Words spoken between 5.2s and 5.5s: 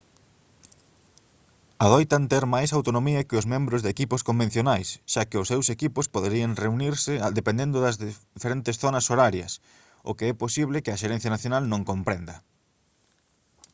que os